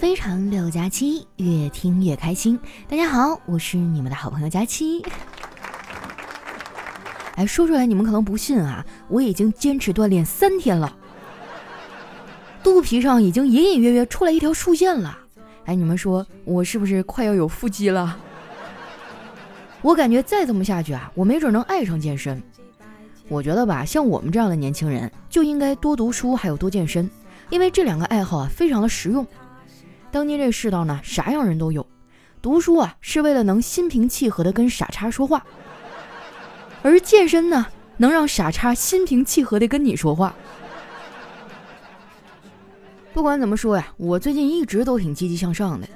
[0.00, 2.58] 非常六加七，越听越开心。
[2.88, 5.04] 大家好，我是你们的好朋友佳期。
[7.34, 10.96] 哎，说出来你们可能不信啊，我已经坚持锻炼三天了，
[12.62, 15.18] 肚皮上已经隐隐约约出来一条竖线了。
[15.66, 18.16] 哎，你们说我是不是快要有腹肌了？
[19.82, 22.42] 我感觉再这么下去啊，我没准能爱上健身。
[23.28, 27.08] 我觉得吧，像我们这样的年轻人就应该多读书，还有多健身，
[27.50, 29.26] 因为这两个爱好啊，非常的实用。
[30.10, 31.86] 当今这世道呢，啥样人都有。
[32.42, 35.38] 读书啊，是为了能心平气和的跟傻叉说话；
[36.82, 40.34] 而健身呢，能让傻叉心平气和的跟你说话。
[43.12, 45.86] 不管怎么说呀，我最近一直都挺积极向上的。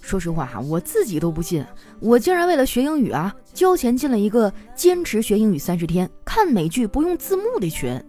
[0.00, 1.64] 说实话哈，我自己都不信，
[2.00, 8.02] 我竟然为了学英语啊，交钱进了一个坚持学英语三十天、看美剧不用字幕的群。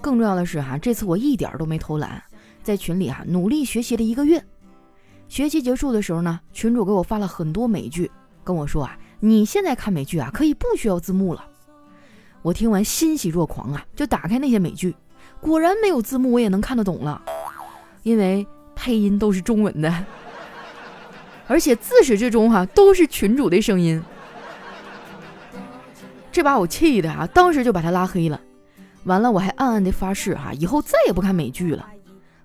[0.00, 2.22] 更重要的是哈，这次我一点都没偷懒。
[2.62, 4.42] 在群里啊，努力学习了一个月。
[5.28, 8.10] 学习结束的时候呢，群主给我发了很多美剧，
[8.44, 11.44] 跟我说啊，你现在看美剧啊，可以不需要字幕了。
[12.42, 14.94] 我听完欣喜若狂啊，就打开那些美剧，
[15.40, 17.22] 果然没有字幕我也能看得懂了，
[18.02, 20.04] 因为配音都是中文的，
[21.46, 24.02] 而且自始至终哈都是群主的声音。
[26.30, 28.40] 这把我气的啊，当时就把他拉黑了。
[29.04, 31.88] 完了，我还暗暗的发誓哈，以后再也不看美剧了。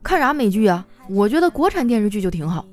[0.08, 0.88] 看啥美剧啊？
[1.10, 2.66] 我觉得国产电视剧就挺好。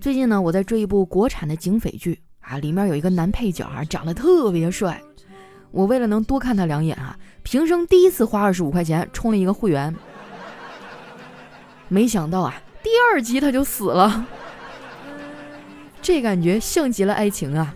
[0.00, 5.02] 最近呢，我在追一部国产的警匪剧啊，里面有一个男配角啊，长得特别帅。
[5.72, 9.92] 我为了能多看他两眼啊，平生第一次花二十五块钱充了一个会员。
[11.88, 14.24] 没想到啊，第二集他就死了。
[16.00, 17.74] 这感觉像极了爱情啊！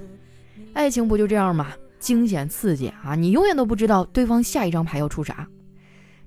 [0.75, 1.73] 爱情不就这样吗？
[1.99, 3.17] 惊险刺激啊！
[3.17, 5.49] 你永远都不知道对方下一张牌要出啥。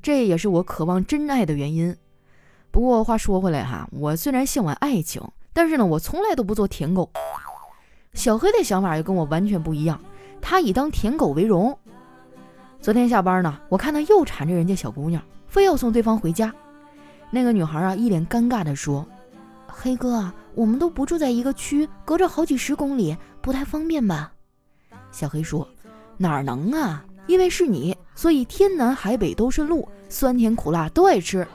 [0.02, 1.96] 这也是我渴望真爱的原因。
[2.74, 5.22] 不过话说回来哈，我虽然向往爱情，
[5.54, 7.08] 但是呢，我从来都不做舔狗。
[8.16, 10.02] 小黑的想法又跟我完全不一样，
[10.42, 11.78] 他以当舔狗为荣。
[12.82, 16.52] 昨天下班呢，我看他又缠着人家小姑娘，非要送对方回家。
[17.30, 19.06] 那个女孩啊，一脸尴尬地说
[19.70, 24.34] ：“黑哥，我们都不住在一个区，隔着好几十公里，不太方便吧？”
[25.14, 25.68] 小黑说
[26.18, 27.06] ：“哪能啊？
[27.28, 31.48] 因为是你，所以天南海北都顺路，酸甜苦辣都爱吃。”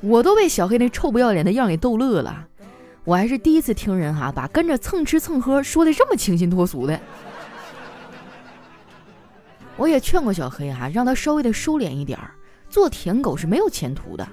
[0.00, 2.46] 我都被小黑那臭不要脸的样给逗乐了，
[3.04, 6.98] 我还是第一次听人哈把跟着蹭吃蹭喝说的这么清新脱俗的。
[9.76, 12.30] 我也劝过小黑哈，让他稍微的收敛一点儿，
[12.68, 14.28] 做舔狗是没有前途的，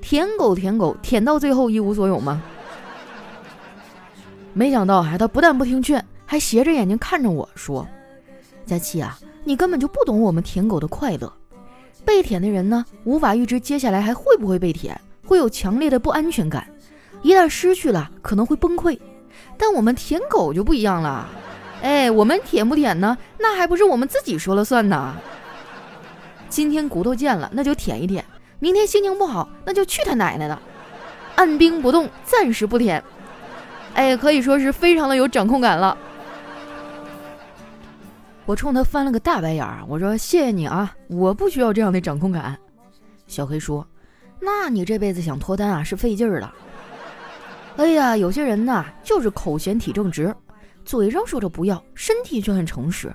[0.00, 2.42] 舔狗舔狗舔到最后一无所有吗？
[4.52, 7.86] 没想到哈，他不但不听劝，还斜着眼睛看着我说
[8.66, 11.32] ：“佳琪啊，你根本就不懂我们舔狗的快乐。
[12.04, 16.66] 被舔的人呢，无法预知接下来还会不会被舔。”会有强烈的不安全感，
[17.20, 18.98] 一旦失去了，可能会崩溃。
[19.58, 21.28] 但我们舔狗就不一样了，
[21.82, 23.18] 哎，我们舔不舔呢？
[23.38, 25.14] 那还不是我们自己说了算呢？
[26.48, 28.24] 今天骨头贱了，那就舔一舔；
[28.58, 30.58] 明天心情不好，那就去他奶奶的，
[31.36, 33.04] 按兵不动，暂时不舔。
[33.92, 35.94] 哎，可以说是非常的有掌控感了。
[38.46, 42.56] 我冲他翻了个大白眼儿，我说：“谢谢你啊，我不需要这样的掌控感。”
[43.28, 43.86] 小黑说。
[44.40, 46.54] 那你这辈子想脱单啊，是费劲儿了。
[47.76, 50.34] 哎呀，有些人呐，就是口嫌体正直，
[50.84, 53.12] 嘴上说着不要，身体却很诚实。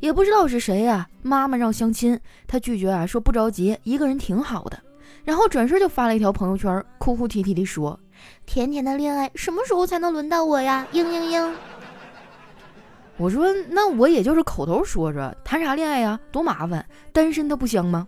[0.00, 4.78] 也不知道是谁呀，妈妈让相亲，他拒绝啊，说不着急，一个人挺好的。
[5.22, 7.98] 然后转身就发了一条朋友圈，哭哭啼啼地说
[8.44, 11.52] ：“甜甜的恋爱什么时候才能轮到我呀？”嘤嘤嘤。
[13.16, 18.06] 我说，那我也就是口头说说，谈啥恋爱呀，多麻烦，单身它不香吗？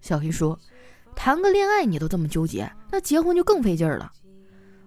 [0.00, 0.58] 小黑说。
[1.16, 4.12] 谈个恋爱你都这么纠结，那结婚就更费劲儿了。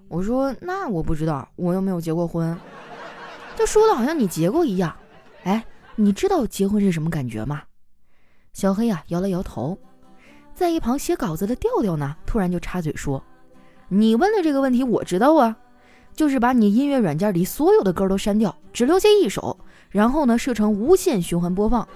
[0.07, 2.57] 我说那我不知道，我又没有结过婚。
[3.57, 4.95] 就说的好像你结过一样。
[5.43, 7.63] 哎，你知道结婚是什么感觉吗？
[8.53, 9.77] 小黑啊摇了摇头。
[10.53, 13.21] 在一旁写稿子的调调呢，突然就插嘴说
[13.89, 15.55] ：“你问的这个问题我知道啊，
[16.13, 19.57] 就是把你音乐软件里所有的歌都删掉，只留下一首，
[19.89, 21.87] 然后呢设成无限循环播放，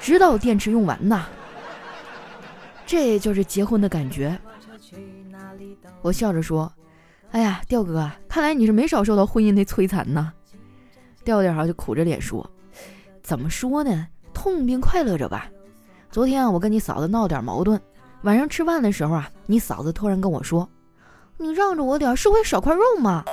[0.00, 1.26] 直到电池用完呐。”
[2.86, 4.38] 这就是结婚的感觉。
[6.02, 6.72] 我笑着说
[7.32, 10.32] ：“哎呀，调哥，看来你是没少受到婚姻的摧残呐。”
[11.24, 12.48] 调调就苦着脸说
[13.24, 14.06] ：“怎么说呢？
[14.32, 15.50] 痛并快乐着吧。
[16.12, 17.80] 昨天啊，我跟你嫂子闹点矛盾，
[18.22, 20.68] 晚上吃饭的时候啊，你嫂子突然跟我说
[21.36, 23.24] ：‘你让着我点，是会少块肉吗？’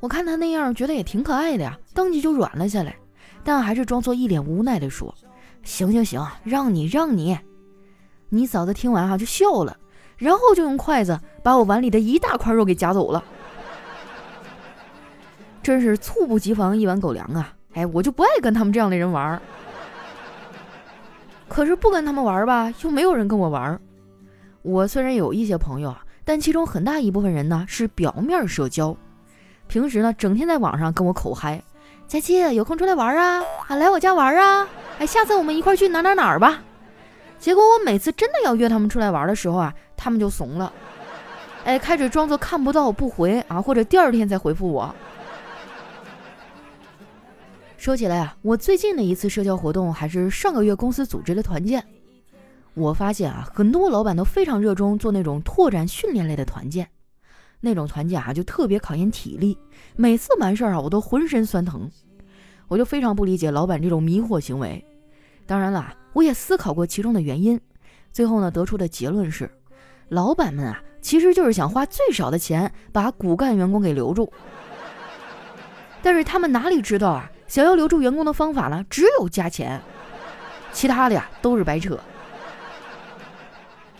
[0.00, 2.96] 我看他那样，觉得也挺可爱的呀，当即就软了下来，
[3.44, 5.14] 但还是装作一脸无奈的说
[5.62, 7.38] ：‘行行行，让你让你。’”
[8.34, 9.76] 你嫂子听完哈就笑了，
[10.16, 13.22] 然后就用筷子把我碗里的一大块肉给夹走了。
[15.62, 17.52] 真是猝不及防一碗狗粮啊！
[17.74, 19.38] 哎，我就不爱跟他们这样的人玩。
[21.46, 23.78] 可是不跟他们玩吧，又没有人跟我玩。
[24.62, 28.96] 我虽然有一些朋友啊，但其中很大一部分人呢是表面社交，
[29.66, 31.62] 平时呢整天在网上跟我口嗨
[32.08, 34.66] ：“佳琪有空出来玩啊，啊来我家玩啊，
[34.98, 36.62] 哎下次我们一块去哪哪哪儿吧。”
[37.42, 40.72] 结果我每次真的要约他们出来玩的时候啊，他们就怂了，
[41.64, 44.94] 哎开始装作看不到不回啊，或者第二天再回复我。
[47.76, 51.84] 说起来啊，我最近的一次社交活动还是上个月公司组织的团建。
[52.74, 56.88] 我发现啊，很多老板都非常热衷做那种拓展训练类的团建，
[57.58, 59.58] 那种团建啊就特别考验体力，
[59.96, 61.90] 每次完事儿啊我都浑身酸疼，
[62.68, 64.84] 我就非常不理解老板这种迷惑行为。
[65.44, 67.60] 当然了，我也思考过其中的原因，
[68.12, 69.50] 最后呢得出的结论是，
[70.08, 74.32] 老板们啊其实就是想花最少的钱把骨干员工给留住，
[76.02, 77.30] 但是他们哪里知道啊？
[77.48, 79.80] 想要留住员工的方法呢，只有加钱，
[80.72, 81.98] 其他的呀都是白扯。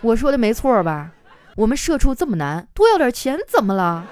[0.00, 1.12] 我说的没错吧？
[1.56, 4.06] 我们社畜这么难，多要点钱怎么了？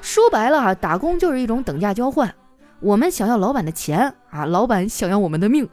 [0.00, 2.32] 说白了啊，打工就是一种等价交换。
[2.78, 5.68] 我们想要老板的钱啊，老板想要我们的命。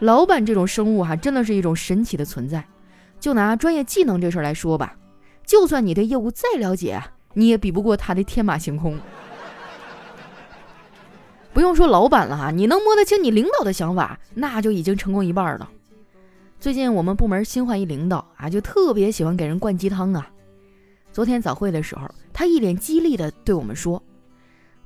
[0.00, 2.64] 老板这种生物哈，真的是一种神奇的存在。
[3.20, 4.94] 就拿专业技能这事儿来说吧，
[5.46, 7.02] 就算你对业务再了解，
[7.32, 8.98] 你也比不过他的天马行空。
[11.54, 15.70] 不用说老板了哈，你能摸得清你领导的想法，那就已经成功一半了。
[16.60, 20.28] 最近我们部门新换一领导啊，就特别喜欢给人灌鸡汤啊。
[21.12, 24.02] 昨天早会的时候，他一脸激励的对我们说：“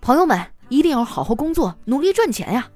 [0.00, 0.38] 朋友们
[0.68, 2.68] 一定要好好工作，努力赚钱呀！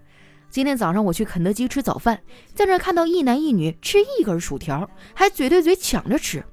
[0.53, 2.21] 今天早上我去肯德基吃早饭，
[2.55, 6.45] 在那看到一男一女吃一根薯条，还嘴对嘴抢着吃，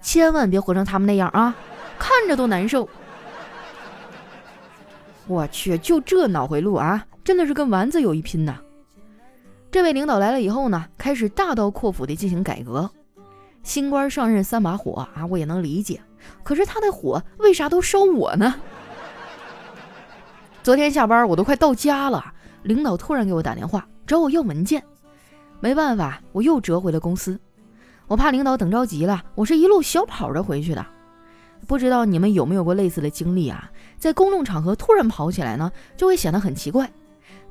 [0.00, 1.52] 千万别活成他们那样啊，
[1.98, 2.88] 看着都难受。”
[5.26, 8.54] 我去，就这脑回路啊，真的是跟丸子有一拼呐！
[9.72, 12.88] 这位领导来了以后呢，开始大刀阔斧地进行改革。
[13.64, 16.00] 新官上任三把火啊，我也能理解。
[16.44, 18.54] 可是他的火为啥都烧我呢？
[20.62, 22.32] 昨天下班我都快到家了，
[22.62, 24.82] 领导突然给我打电话找我要文件，
[25.60, 27.38] 没办法，我又折回了公司。
[28.06, 30.84] 我怕领导等着急了，我是一路小跑着回去的。
[31.66, 33.70] 不知道你们有没有过类似的经历啊？
[33.98, 36.90] 在公众场合突然跑起来呢，就会显得很奇怪。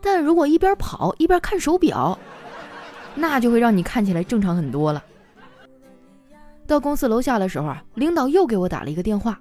[0.02, 2.18] 但如果一边跑 一边看手表，
[3.16, 5.04] 那就会让你看起来正常很多了。
[6.68, 9.40] 到公司楼下的时候啊，领导又给我打了一个电话。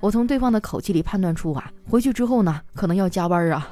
[0.00, 3.68] 我从对方的口气里判断出啊，回去之后呢，可能要加班啊。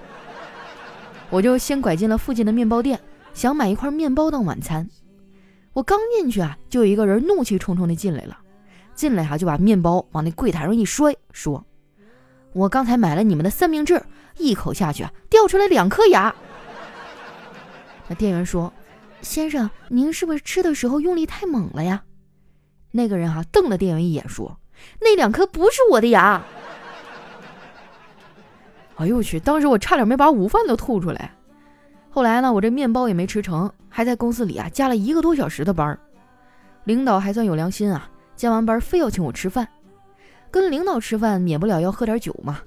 [1.31, 2.99] 我就先拐进了附近的面包店，
[3.35, 4.89] 想买一块面包当晚餐。
[5.75, 8.39] 我刚进去啊，就有一个人怒气冲冲地进来了，
[8.95, 11.65] 进来哈就把面包往那柜台上一摔，说。
[12.55, 14.03] 我刚才买了你们的三明治，
[14.39, 16.35] 一口下去啊，掉出来两颗牙。
[18.09, 18.73] 那店员说
[19.21, 22.03] ：“先生，您是不是吃的时候用力太猛了呀？”
[22.91, 24.59] 那个人哈瞪了店员一眼，说
[25.01, 26.43] ：“那两颗不是我的牙。”
[28.99, 29.39] 哎呦我去！
[29.39, 31.33] 当时我差点没把午饭都吐出来。
[32.11, 35.97] 后来呢，我这面包也没吃成，还在公司里啊加了一个多小时的班。
[36.85, 39.69] 领导还算有良心啊，加完班非要请我吃饭。
[40.51, 42.59] 跟领导吃饭，免不了要喝点酒嘛。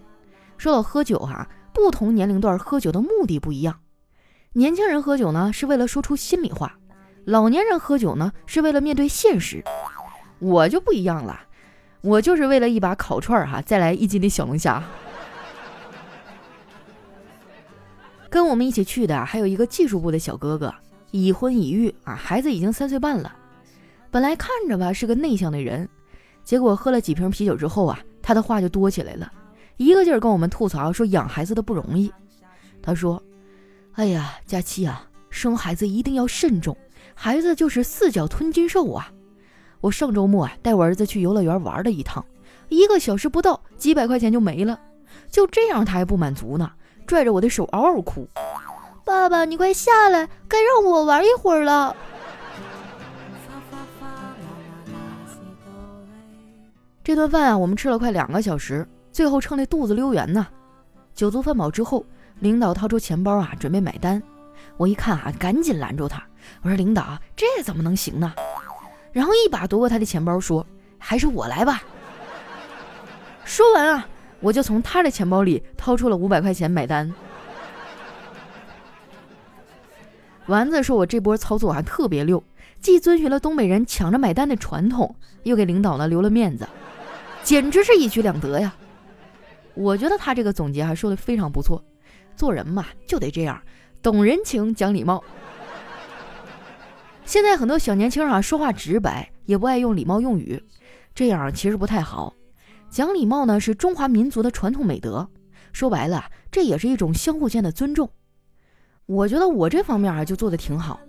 [0.58, 3.80] 说到喝酒哈，不同年龄段喝酒的目的不一样。
[4.54, 6.70] 年轻人喝酒呢，是为了说出心里话；
[7.26, 9.62] 老年人喝酒呢，是为了面对现实。
[10.40, 11.42] 我就不一样了，
[12.02, 14.82] 我就是为了一把烤串儿哈，再来一斤的小龙虾。
[18.32, 20.74] 跟我们一起去的还有一个技术部的小哥哥，
[21.12, 23.36] 已婚已育啊，孩子已经三岁半了。
[24.10, 25.88] 本来看着吧是个内向的人。
[26.44, 29.32] 结果喝了几瓶啤酒之后啊，他的话就多起来了，
[29.76, 32.12] 一个劲儿跟我们吐槽说养孩子的不容易。
[32.82, 33.22] 他说
[33.94, 36.76] ：“哎呀，佳期啊，生孩子一定要慎重，
[37.14, 39.12] 孩子就是四脚吞金兽啊！
[39.82, 42.26] 我上周末啊带我儿子去游乐园玩了一趟，
[42.70, 44.80] 一个小时不到，几百块钱就没了。
[45.30, 46.72] 就这样他还不满足呢，
[47.12, 48.26] 拽着我的手嗷嗷哭
[49.04, 51.94] ：‘爸爸，你快下来，该让我玩一会儿了。’”
[57.04, 60.48] 这顿饭啊，我们吃了快两个小时，最后撑得肚子溜圆呢。
[61.14, 62.06] 酒足饭饱之后，
[62.40, 64.24] 领导掏出钱包啊，准备买单。
[64.78, 66.24] 我一看啊，赶紧拦住他，
[66.62, 68.34] 我说：“领导，这怎么能行呢？”
[69.12, 70.66] 然后一把夺过他的钱包，说
[70.98, 71.84] ：“还是我来吧。”
[73.44, 74.08] 说完啊，
[74.42, 77.14] 我就从他的钱包里掏出了五百块钱买单。
[80.48, 82.44] 丸子说我这波操作还特别溜，
[82.82, 86.68] 既遵循了东北人抢着买单的传统，又给领导呢留了面子，
[87.44, 88.74] 简直是一举两得呀！
[89.76, 91.82] 我觉得他这个总结还说的非常不错，
[92.36, 93.62] 做人嘛就得这样，
[94.02, 95.24] 懂人情讲礼貌。
[97.24, 100.62] 现在很多小年轻啊，说话直白，也不爱用礼貌用语，
[101.14, 102.34] 这样其实不太好。
[102.92, 105.26] 讲礼貌呢，是中华民族的传统美德，
[105.72, 108.10] 说白了，这也是一种相互间的尊重。
[109.06, 111.00] 我觉得我这方面啊就做的挺好。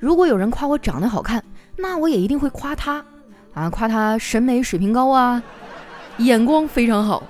[0.00, 1.42] 如果有人夸我长得好看，
[1.76, 3.04] 那我也一定会夸他，
[3.54, 5.40] 啊，夸他审美水平高啊，
[6.18, 7.22] 眼光非常好。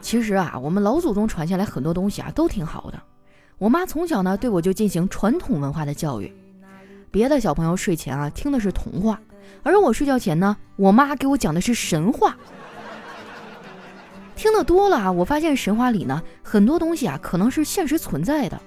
[0.00, 2.98] 其实啊，我们老祖宗传下来很多东西啊，都挺好的。
[3.58, 6.34] 我妈从小呢对我就进行传统文化的教育，
[7.10, 9.20] 别的小朋友睡前啊听的是童话，
[9.62, 12.36] 而我睡觉前呢，我妈给我讲的是神话。
[14.36, 18.60] 听得多了啊，我发现神话里呢很多东西啊可能是现实存在的。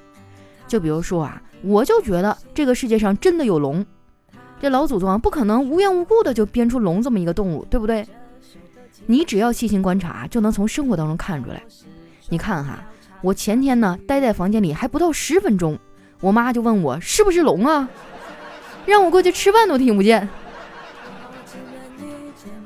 [0.67, 3.85] 就比如说啊，我就觉得这个世界上真的有龙，
[4.61, 8.07] 这老祖宗啊不可能无缘无故的就编出龙这么一个动物，对不对？
[9.05, 11.63] 你只要细心观察，就能从生活当中看出来。
[12.29, 12.83] 你看哈。
[13.21, 15.79] 我前天呢，待在房间里还不到十分钟，
[16.19, 17.87] 我妈就问我是不是龙啊，
[18.85, 20.27] 让我过去吃饭都听不见，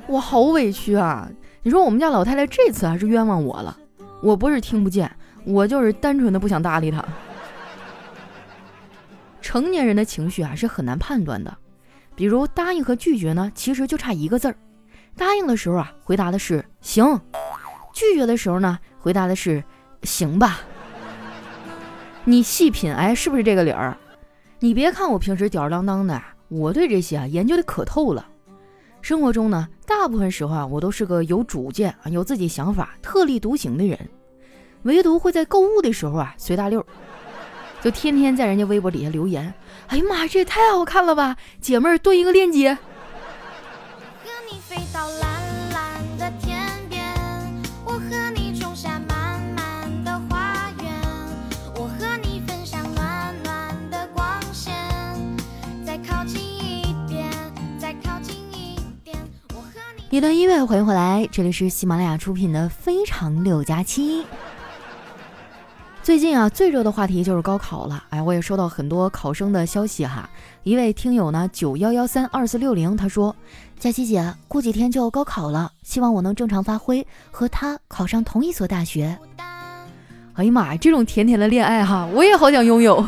[0.08, 1.30] 我好委屈啊！
[1.64, 3.78] 你说我们家老太太这次还是冤枉我了，
[4.22, 5.12] 我不是听不见，
[5.46, 7.04] 我就是单纯的不想搭理她。
[9.42, 11.58] 成年人的情绪啊是很难判断的，
[12.16, 14.56] 比如答应和拒绝呢，其实就差一个字儿。
[15.16, 17.20] 答应的时候啊，回答的是行；
[17.94, 19.64] 拒绝的时候呢，回答的是。
[20.04, 20.60] 行吧，
[22.24, 23.98] 你细品，哎，是不是这个理儿？
[24.60, 28.24] 你别看我平时吊儿郎当的，我对这些啊研究的可透了。
[29.08, 33.98] 生活中呢，大部分时候啊，我都是个有主见啊、有自己想法、特立独行的人，
[34.82, 36.86] 唯独会在购物的时候啊随大溜，
[37.82, 39.54] 就天天在人家微博底下留言。
[39.88, 41.38] 哎呀妈，这也太好看了吧！
[41.62, 42.78] 姐妹儿炖一个链接。
[60.10, 64.22] 一段音乐，欢迎回来，这里是喜马拉雅出品的《非常六加七》。
[66.02, 68.02] 最近啊，最热的话题就是高考了。
[68.10, 70.30] 哎，我也收到很多考生的消息哈。
[70.64, 73.36] 一位听友呢，九幺幺三二四六零，他说
[73.78, 79.18] ：“佳琪姐，过几天就要高考了，希望我能正常发挥，和他考上同一所大学。”
[80.36, 83.04] 哎呀妈呀，这种甜甜的恋爱哈，我也好想拥有。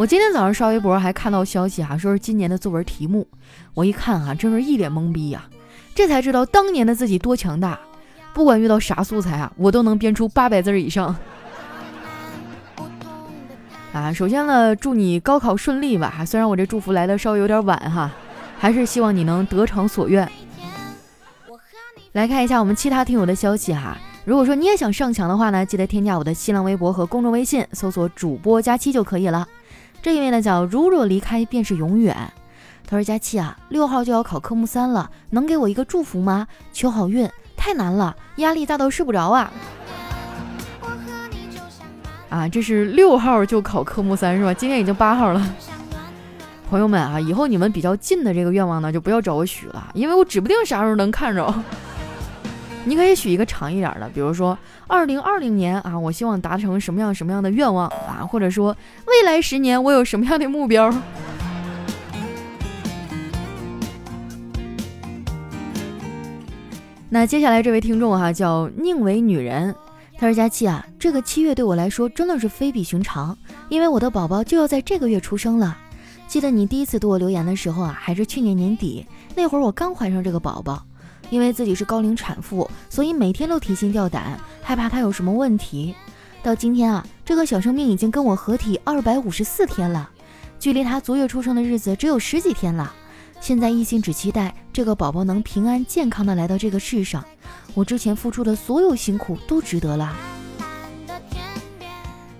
[0.00, 3.28] 我今天早上刷微博还看到消息哈，说是今年的作文题目。
[3.74, 5.44] 我一看哈，真是一脸懵逼呀！
[5.94, 7.78] 这才知道当年的自己多强大，
[8.32, 11.14] 不管遇到啥素材啊，我都能编出八百字以上。
[13.92, 16.24] 啊，首先呢，祝你高考顺利吧！
[16.26, 18.10] 虽然我这祝福来的稍微有点晚哈，
[18.58, 20.26] 还是希望你能得偿所愿。
[22.12, 29.46] 来看一下我们其他听友的消息哈，如果说你也想上墙的话呢，记得添加我的新浪微博和公众微信，搜索主播佳期就可以了。
[30.02, 32.16] 这一位呢叫如若离开便是永远，
[32.86, 36.46] 他说佳期啊，六号就要考科目三了，能给我一个祝福吗？
[36.72, 39.52] 求好运，太难了，压力大到睡不着啊！
[42.30, 44.54] 啊，这是六号就考科目三是吧？
[44.54, 45.54] 今天已经八号了，
[46.70, 51.52] 朋友们啊，以后你们比较近的这个愿望呢，就不要找我许了，因为我指不定啥时候能看着。
[52.84, 57.86] 你可以许一个长一点的，比如说二零二零年啊，我希望达成什么样什么样的愿望
[58.26, 60.92] 或者说未来十年我有什么样的目标。
[67.08, 69.74] 那接下来这位听众哈叫宁为女人，
[70.16, 73.36] 他说佳期啊，这个七月对我来说真的是非比寻常，
[73.68, 75.76] 因为我的宝宝就要在这个月出生了。
[76.28, 80.84] 记得你第一次对我留言的时候啊，还是去年年底，那会儿我刚怀上这个宝宝。
[81.30, 85.94] 因为自己是高龄产妇，所以每天都提心吊胆，害怕他有什么问题。
[86.42, 90.08] 到今天啊，这个小生命已经跟我合体二百五十四天了，
[90.58, 92.92] 距离他足月出生的日子只有十几天了。
[93.40, 97.22] 现在一心只期待这个宝宝能平安健康的来到这个世上，
[97.74, 100.16] 我之前付出的所有辛苦都值得了。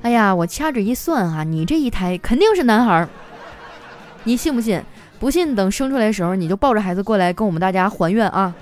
[0.02, 3.07] 哎呀，我掐指一算啊，你这一胎肯定是男孩，
[4.25, 4.83] 你信不信？
[5.19, 8.54] 不信，等生出来的时候，你就抱着孩子过来跟我们大家还愿啊！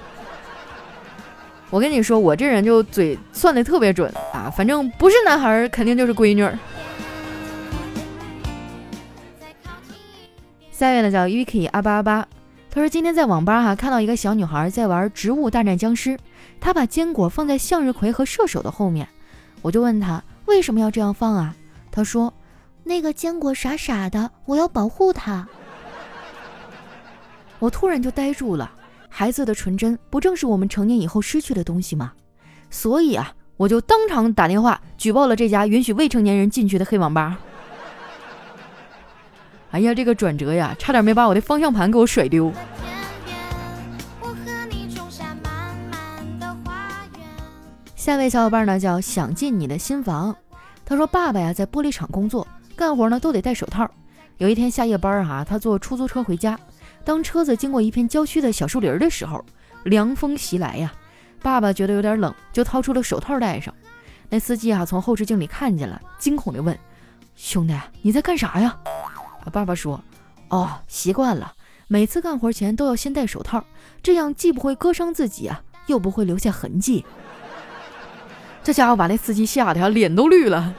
[1.70, 6.48] 我跟你说，我这人就嘴算的特别准啊，反正不是男孩，肯定就是闺女。
[10.70, 12.26] 三月的叫 Vicky 阿巴阿巴，
[12.70, 16.10] 他说今天在网吧哈看到一个小女孩在玩《植物大战僵尸》，
[16.60, 19.06] 她把坚果放在向日葵和射手的后面，
[19.60, 21.54] 我就问她为什么要这样放啊？
[21.90, 22.32] 他说
[22.84, 25.46] ：“那个坚果傻傻的，我要保护它。”
[27.58, 28.70] 我突然就呆住了。
[29.08, 32.12] 孩子的纯真不正是我们成年以后失去的东西吗？
[32.70, 37.38] 所以啊，我就当场打电话举报了这家允许未成年人进去的黑网吧。
[39.72, 42.52] 哎呀，这个转折呀，差点没把我的方向盘给我甩丢。
[47.96, 50.34] 下一位小伙伴呢叫想进你的新房，
[50.84, 53.90] 他说爸爸呀在玻璃厂工作，干活呢都得戴手套。
[54.38, 56.58] 有一天下夜班哈，他坐出租车回家。
[57.08, 59.42] 当车子经过一片郊区的小树林的时候，
[59.84, 60.92] 凉风袭来呀，
[61.40, 63.72] 爸爸觉得有点冷，就掏出了手套戴上。
[64.28, 66.78] 那司机啊从后视镜里看见了，惊恐地问
[67.34, 68.76] ：“兄弟，你在干啥呀？”
[69.50, 69.98] 爸爸说
[70.50, 71.54] ：“哦，习惯了，
[71.86, 73.64] 每次干活前都要先戴手套，
[74.02, 77.06] 这样既不会割伤自己啊，又不会留下痕迹。”
[78.62, 80.74] 这家伙把那司机吓得呀，脸都绿了。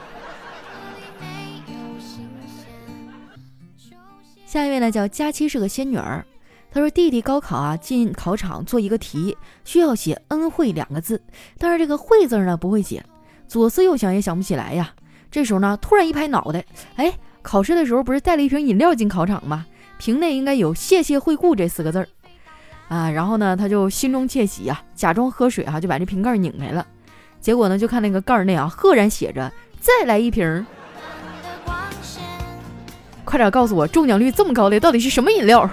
[4.50, 6.26] 下一位呢，叫佳期，是个仙女儿。
[6.72, 11.22] 她说弟弟高考啊，进考场做一个题，需要写恩惠两个字，
[11.60, 13.06] 但是这个惠字呢不会写，
[13.48, 14.92] 左思右想也想不起来呀。
[15.30, 16.66] 这时候呢，突然一拍脑袋，
[16.96, 17.14] 哎，
[17.44, 19.68] 考试的时候不是带了一瓶饮料进考场吗？
[20.00, 22.08] 瓶内应该有谢谢惠顾这四个字儿
[22.88, 23.08] 啊。
[23.12, 26.84] 然后呢，他就心中窃喜呀，假装喝水哈，就把这瓶盖拧开了。
[27.40, 30.66] 结果呢，就看那个盖内啊，赫然写着再来一瓶。
[33.30, 35.70] 快点告诉我，中奖率这么高的到底是什么饮料？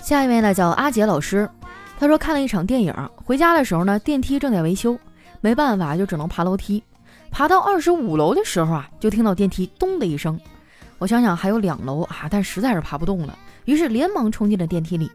[0.00, 1.46] 下一位呢，叫阿杰老师。
[1.98, 4.98] 他说看了一场电影，回家的时候呢，电梯正在维修，
[5.42, 6.82] 没办法就只能爬楼梯。
[7.30, 10.40] 爬到二十五楼的时候啊，就听到电梯咚的一声。
[10.96, 15.12] 我想想还有两楼啊，但实在是爬不动了，于是连忙冲进了电梯里。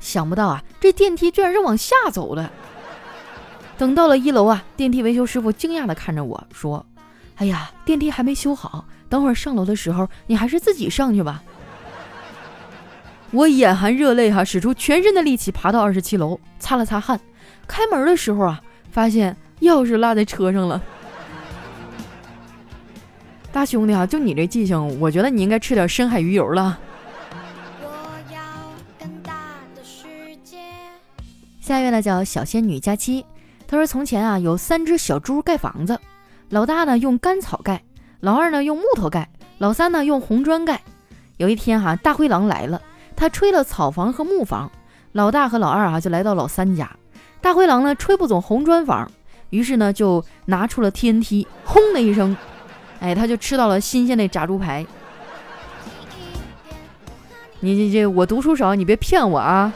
[0.00, 2.50] 想不到啊，这电梯居然是往下走的。
[3.80, 6.84] 等到了一楼啊，电梯维修师傅惊讶地看着我说
[7.40, 11.42] ：“哎呀，电梯还没修好，等会儿上楼的时候你还是自己上去吧。”
[13.32, 17.18] 我眼含热泪哈，使出全身的力气爬到二十七楼，擦了擦汗，
[17.66, 20.82] 开门的时候啊，发现钥匙落在车上了。
[23.50, 26.78] 大兄弟啊，就你这记性，我觉得你应该吃点深海鱼油了。
[31.62, 33.24] 下一位呢，叫小仙女佳期。
[33.70, 36.00] 他说：“从前啊，有三只小猪盖房子，
[36.48, 37.80] 老大呢用干草盖，
[38.18, 40.82] 老二呢用木头盖，老三呢用红砖盖。
[41.36, 42.82] 有一天哈，大灰狼来了，
[43.14, 44.68] 他吹了草房和木房，
[45.12, 46.90] 老大和老二啊就来到老三家。
[47.40, 49.08] 大灰狼呢吹不走红砖房，
[49.50, 52.36] 于是呢就拿出了 TNT，轰的一声，
[52.98, 54.84] 哎，他就吃到了新鲜的炸猪排。
[57.60, 59.72] 你这这，我读书少，你别骗我啊！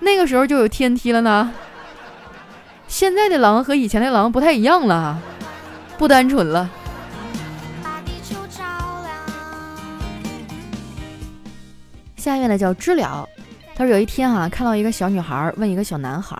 [0.00, 1.50] 那个时候就有 TNT 了呢。”
[3.00, 5.18] 现在的狼和以前的狼不太一样了，
[5.96, 6.68] 不单纯了。
[12.18, 13.26] 下面呢叫知了，
[13.74, 16.36] 他说有一天啊，看到一个小女孩问一个小男孩：“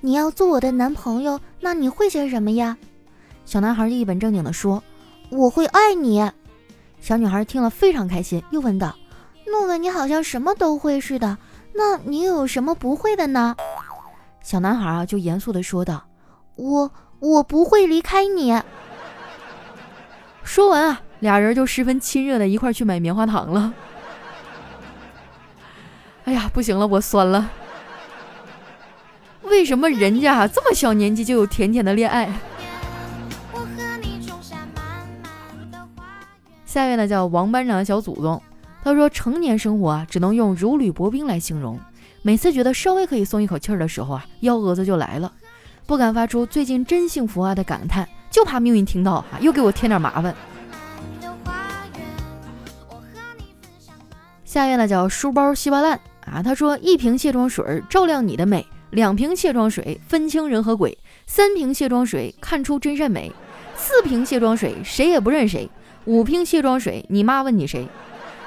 [0.00, 2.76] 你要做我的男朋友，那你会些什么呀？”
[3.44, 4.80] 小男孩一本正经的说
[5.28, 6.30] ：“我会爱你。”
[7.02, 8.94] 小女孩听了非常开心，又问道
[9.50, 11.36] ：“诺文，你好像什么都会似的，
[11.74, 13.56] 那你有什么不会的呢？”
[14.50, 16.08] 小男孩啊，就严肃的说道
[16.58, 18.60] ：“我我不会离开你。”
[20.42, 23.72] 说完啊，俩人就十分亲热的一块去买棉花糖了。
[26.24, 27.48] 哎呀，不行了，我酸了。
[29.42, 32.28] 为什么人家这么小年纪就有甜甜的恋爱？
[36.66, 38.42] 下一位呢，叫王班长的小祖宗，
[38.82, 41.78] 他说：“成年生活啊，只能用如履薄冰来形容。”
[42.22, 45.32] 每次觉得稍微可以松一口气儿的时候啊，幺蛾子就来了，
[45.86, 50.34] 不敢发出最近真幸福啊的感叹，就怕命运听到哈，又给我添点麻烦。
[54.44, 63.32] 下面呢叫书包稀巴烂啊，他说一瓶卸妆水照亮你的美，两瓶卸妆水分清人和鬼，三瓶卸妆水看出真善美，
[63.76, 65.70] 四瓶卸妆水谁也不认谁，
[66.04, 67.88] 五瓶卸妆水你妈问你谁，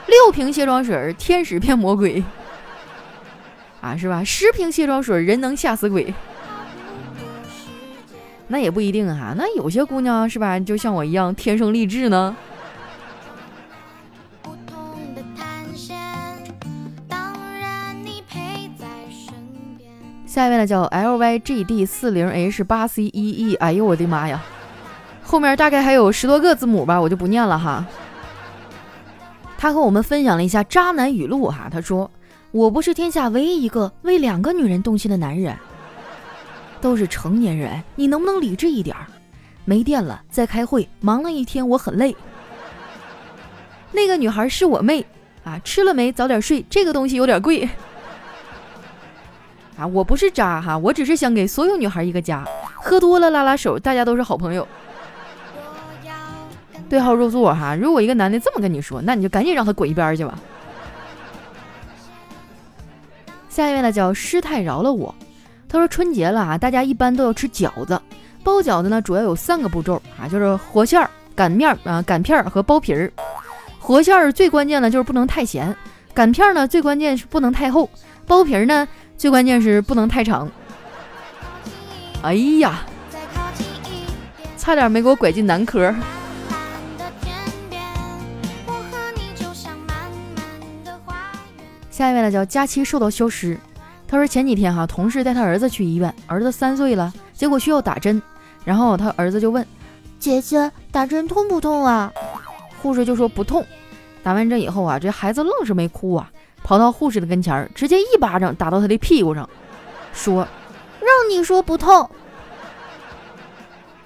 [0.05, 2.23] 六瓶卸妆水天使变魔鬼。
[3.83, 4.23] 啊，是吧？
[4.23, 6.13] 十瓶卸妆水，人能吓死鬼。
[8.47, 12.33] 那也不一定哈，那有些姑娘是吧，就像我一样天生丽质呢。
[20.25, 23.55] 下一位呢，叫 L Y G D 四零 H 八 C 一 E。
[23.55, 24.41] 哎呦我的妈呀，
[25.21, 27.85] 后面大概还有十多个字母吧，我就不念了哈。
[29.57, 32.09] 他和我们分享了一下渣男语录哈，他说。
[32.53, 35.57] 我不是天下唯一一个为两个女人动心的男人。
[36.79, 39.07] 都是成年人，你能不能理智一点儿？
[39.65, 42.15] 没电了，在开会，忙了一天，我很累。
[43.91, 45.03] 那个女孩是我妹
[45.43, 46.11] 啊，吃了没？
[46.11, 47.67] 早点睡，这个东西有点贵。
[49.75, 52.45] 啊，我不是渣哈，我只是想给所有女孩一个家。
[52.75, 54.67] 喝多了拉拉手，大家都是好朋友。
[56.87, 60.37] 对号入座哈，如果一个男的这么跟你说，那你就赶紧让他滚一边去吧。
[63.53, 65.13] 下一位呢，叫师太饶了我。
[65.69, 68.01] 他说春节了啊，大家一般都要吃饺子。
[68.43, 73.13] 包饺子呢，主要有三个步骤啊，就是和馅儿、擀面啊、擀片儿和包皮儿。
[73.77, 75.75] 和馅儿最关键的就是不能太咸，
[76.15, 77.87] 擀片儿呢最关键是不能太厚，
[78.25, 78.87] 包皮儿呢
[79.17, 80.49] 最关键是不能太长。
[82.23, 82.81] 哎呀，
[84.57, 85.93] 差点没给我拐进男科。
[91.93, 93.55] 下一位呢叫佳期受到消失。
[94.07, 98.19] 他说前几天哈，同事带他儿子去医院，儿子三岁了，结果需要打针，
[98.65, 99.63] 然后他儿子就问
[100.17, 102.11] 姐姐打针痛不痛啊？
[102.81, 103.63] 护士就说不痛。
[104.23, 106.31] 打完针以后啊，这孩子愣是没哭啊，
[106.63, 109.47] 跑到护士的跟前儿，直接一巴掌打到他的屁股上，
[110.13, 110.47] 说
[110.99, 112.09] 让你说不痛。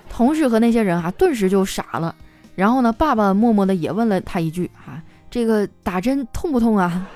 [0.10, 2.14] 同事和那些人啊顿时就傻了，
[2.54, 7.08] 然后呢，爸爸默默的也问了他一句啊，这个打针痛不痛啊？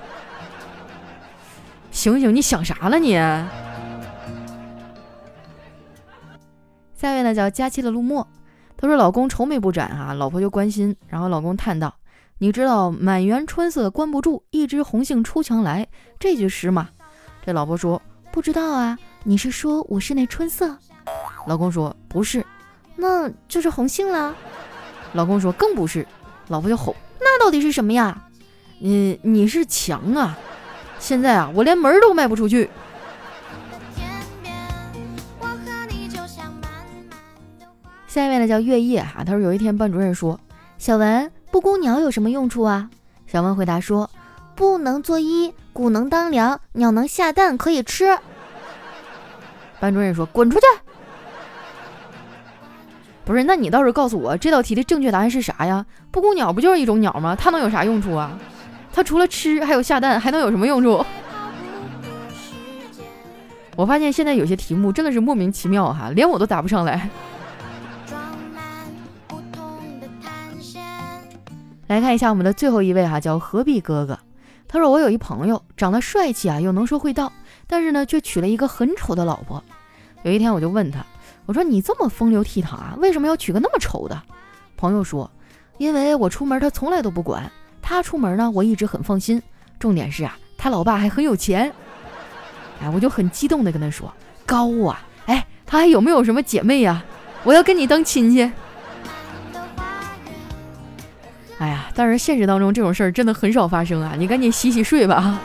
[1.91, 3.13] 醒醒，你想啥了你？
[6.95, 8.25] 下一位呢叫佳期的陆墨，
[8.77, 11.93] 他说老公愁眉不展啊，老婆就关心，然后老公叹道
[12.39, 15.87] ：“你知道满园春色关不住，一枝红杏出墙来
[16.19, 16.89] 这句诗吗？”
[17.45, 18.01] 这老婆说
[18.31, 20.77] ：“不知道啊，你是说我是那春色？”
[21.47, 22.45] 老公说：“不是，
[22.95, 24.35] 那就是红杏了。”
[25.13, 26.07] 老公说：“更不是。”
[26.47, 28.23] 老婆就吼：“那到底是什么呀？
[28.79, 30.37] 你你是墙啊！”
[31.01, 32.69] 现在啊，我连门都迈不出去。
[38.07, 40.39] 下一位呢叫月夜哈，他说有一天班主任说
[40.77, 42.89] ：“小文，布谷鸟有什么用处啊？”
[43.25, 44.09] 小文回答说
[44.55, 48.17] ：“布能作衣，谷能当粮，鸟能下蛋，可以吃。”
[49.81, 50.65] 班主任说：“滚出去！”
[53.25, 55.85] 不是，那你倒是告诉我这道题的正确答案是啥呀？
[56.11, 57.35] 布谷鸟不就是一种鸟吗？
[57.35, 58.37] 它能有啥用处啊？
[58.93, 61.03] 它除了吃，还有下蛋，还能有什么用处？
[63.77, 67.09] 我发现现在有些题目真的是莫名其妙哈，连我都答不上来。
[71.87, 74.17] 来看一下我们的最后一位哈，叫何必哥哥。
[74.67, 77.31] 他说我有一朋友长得帅气啊，又能说会道，
[77.67, 79.63] 但是呢却娶了一个很丑的老婆。
[80.23, 81.05] 有一天我就问他，
[81.45, 84.21] 我说你这么风流倜傥啊，为什么要娶个那么丑的？
[84.77, 85.29] 朋友说，
[85.77, 87.51] 因为我出门他从来都不管。
[87.91, 89.43] 他出门呢，我一直很放心。
[89.77, 91.69] 重点是啊，他老爸还很有钱。
[92.81, 94.09] 哎，我就很激动的跟他说
[94.47, 97.03] ：“高啊，哎，他还有没有什么姐妹呀？
[97.43, 98.49] 我要跟你当亲戚。”
[101.59, 104.15] 哎呀，但是现实当中这种事儿真的很少发生啊！
[104.17, 105.37] 你赶紧洗洗睡吧。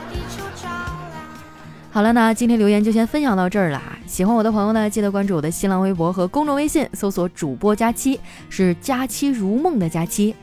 [1.91, 3.81] 好了，那今天留言就先分享到这儿了。
[4.05, 8.17] 喜欢我的朋友呢，记得关注我的新浪微博和公众微信，搜索主播佳期，
[8.49, 10.33] 是佳期如梦的佳期。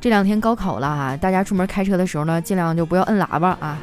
[0.00, 3.78] 这两天高考了哈，大家出门开车的时候呢，尽量就不要摁喇叭啊，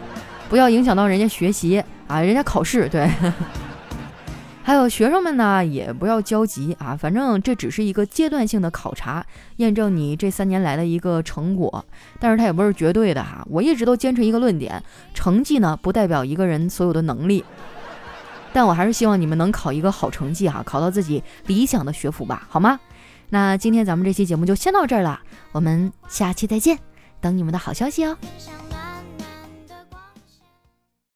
[0.50, 3.10] 不要影响到人家学习啊，人家考试对。
[4.66, 9.26] 还有学生们呢，也不要焦急啊，反正这只是一个阶段性的考察，
[9.58, 11.84] 验证你这三年来的一个成果，
[12.18, 13.46] 但是它也不是绝对的哈。
[13.50, 14.82] 我一直都坚持一个论点，
[15.14, 17.44] 成绩呢不代表一个人所有的能力，
[18.54, 22.80] 但我还是希望你们能考一个好成绩哈，考到自己理想的学府吧，好吗？
[23.34, 25.20] 那今天咱们这期节目就先到这儿了，
[25.54, 26.78] 我们下期再见，
[27.20, 28.16] 等你们的好消息哦。